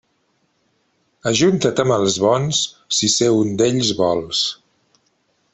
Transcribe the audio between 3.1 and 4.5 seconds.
ser un d'ells vols.